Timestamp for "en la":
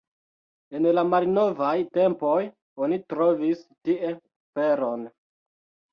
0.77-1.03